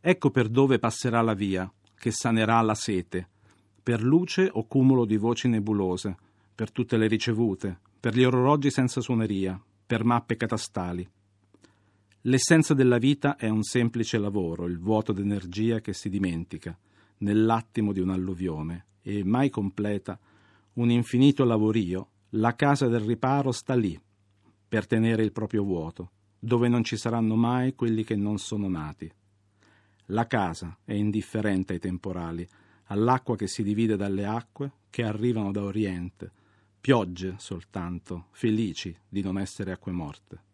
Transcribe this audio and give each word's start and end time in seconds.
Ecco 0.00 0.30
per 0.30 0.48
dove 0.48 0.78
passerà 0.78 1.20
la 1.20 1.34
via, 1.34 1.70
che 1.94 2.10
sanerà 2.10 2.60
la 2.62 2.74
sete, 2.74 3.28
per 3.82 4.02
luce 4.02 4.48
o 4.50 4.66
cumulo 4.66 5.04
di 5.04 5.18
voci 5.18 5.46
nebulose, 5.46 6.16
per 6.54 6.72
tutte 6.72 6.96
le 6.96 7.06
ricevute, 7.06 7.78
per 8.00 8.14
gli 8.14 8.24
orologi 8.24 8.70
senza 8.70 9.02
suoneria, 9.02 9.60
per 9.86 10.04
mappe 10.04 10.36
catastali. 10.36 11.06
L'essenza 12.22 12.72
della 12.72 12.96
vita 12.96 13.36
è 13.36 13.48
un 13.48 13.62
semplice 13.62 14.16
lavoro, 14.16 14.66
il 14.66 14.78
vuoto 14.78 15.12
d'energia 15.12 15.80
che 15.80 15.92
si 15.92 16.08
dimentica, 16.08 16.78
nell'attimo 17.18 17.92
di 17.92 18.00
un'alluvione, 18.00 18.86
e 19.02 19.22
mai 19.24 19.50
completa, 19.50 20.18
un 20.74 20.90
infinito 20.90 21.44
lavorio, 21.44 22.08
la 22.30 22.54
casa 22.54 22.88
del 22.88 23.00
riparo 23.00 23.52
sta 23.52 23.74
lì, 23.74 24.00
per 24.68 24.86
tenere 24.86 25.22
il 25.22 25.32
proprio 25.32 25.62
vuoto, 25.62 26.10
dove 26.38 26.68
non 26.68 26.84
ci 26.84 26.96
saranno 26.96 27.36
mai 27.36 27.74
quelli 27.74 28.04
che 28.04 28.16
non 28.16 28.38
sono 28.38 28.68
nati. 28.68 29.10
La 30.10 30.26
casa 30.26 30.76
è 30.84 30.92
indifferente 30.92 31.74
ai 31.74 31.78
temporali, 31.78 32.46
all'acqua 32.86 33.36
che 33.36 33.46
si 33.46 33.62
divide 33.62 33.94
dalle 33.94 34.26
acque 34.26 34.72
che 34.90 35.04
arrivano 35.04 35.52
da 35.52 35.62
oriente, 35.62 36.32
piogge 36.80 37.36
soltanto, 37.38 38.26
felici 38.32 38.96
di 39.08 39.22
non 39.22 39.38
essere 39.38 39.70
acque 39.70 39.92
morte. 39.92 40.49